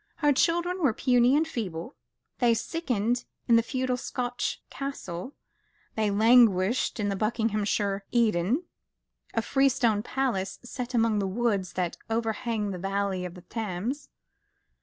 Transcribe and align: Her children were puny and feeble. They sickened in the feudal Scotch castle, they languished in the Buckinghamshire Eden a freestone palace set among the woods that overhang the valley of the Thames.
Her 0.15 0.33
children 0.33 0.81
were 0.81 0.93
puny 0.95 1.37
and 1.37 1.47
feeble. 1.47 1.95
They 2.39 2.55
sickened 2.55 3.23
in 3.47 3.55
the 3.55 3.61
feudal 3.61 3.97
Scotch 3.97 4.63
castle, 4.71 5.35
they 5.93 6.09
languished 6.09 6.99
in 6.99 7.09
the 7.09 7.15
Buckinghamshire 7.15 8.03
Eden 8.09 8.63
a 9.35 9.43
freestone 9.43 10.01
palace 10.01 10.57
set 10.63 10.95
among 10.95 11.19
the 11.19 11.27
woods 11.27 11.73
that 11.73 11.97
overhang 12.09 12.71
the 12.71 12.79
valley 12.79 13.25
of 13.25 13.35
the 13.35 13.41
Thames. 13.41 14.09